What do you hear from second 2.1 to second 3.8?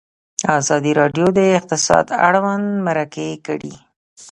اړوند مرکې کړي.